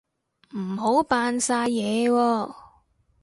[0.57, 2.55] 唔好扮晒嘢喎